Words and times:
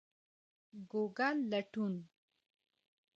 ګوګل 0.89 1.37
لټون 1.51 1.95